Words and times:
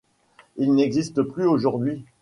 Ils 0.57 0.73
n'existent 0.73 1.23
plus 1.23 1.45
aujourd'hui. 1.45 2.03